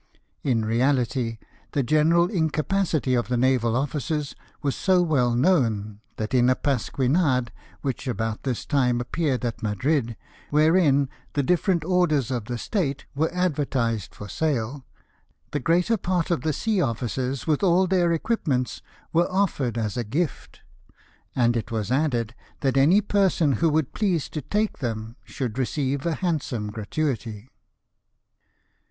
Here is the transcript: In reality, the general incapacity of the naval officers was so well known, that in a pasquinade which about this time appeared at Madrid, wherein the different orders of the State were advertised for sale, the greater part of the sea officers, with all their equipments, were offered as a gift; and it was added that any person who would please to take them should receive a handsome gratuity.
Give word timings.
In 0.41 0.65
reality, 0.65 1.37
the 1.73 1.83
general 1.83 2.27
incapacity 2.27 3.13
of 3.13 3.27
the 3.27 3.37
naval 3.37 3.75
officers 3.75 4.33
was 4.63 4.75
so 4.75 5.03
well 5.03 5.35
known, 5.35 5.99
that 6.17 6.33
in 6.33 6.49
a 6.49 6.55
pasquinade 6.55 7.51
which 7.81 8.07
about 8.07 8.41
this 8.41 8.65
time 8.65 8.99
appeared 8.99 9.45
at 9.45 9.61
Madrid, 9.61 10.17
wherein 10.49 11.07
the 11.33 11.43
different 11.43 11.85
orders 11.85 12.31
of 12.31 12.45
the 12.45 12.57
State 12.57 13.05
were 13.13 13.31
advertised 13.31 14.15
for 14.15 14.27
sale, 14.27 14.87
the 15.51 15.59
greater 15.59 15.97
part 15.97 16.31
of 16.31 16.41
the 16.41 16.51
sea 16.51 16.81
officers, 16.81 17.45
with 17.45 17.61
all 17.61 17.85
their 17.85 18.11
equipments, 18.11 18.81
were 19.13 19.31
offered 19.31 19.77
as 19.77 19.97
a 19.97 20.03
gift; 20.03 20.61
and 21.35 21.55
it 21.55 21.69
was 21.69 21.91
added 21.91 22.33
that 22.61 22.75
any 22.75 23.01
person 23.01 23.51
who 23.51 23.69
would 23.69 23.93
please 23.93 24.29
to 24.29 24.41
take 24.41 24.79
them 24.79 25.15
should 25.25 25.59
receive 25.59 26.07
a 26.07 26.15
handsome 26.15 26.71
gratuity. 26.71 27.51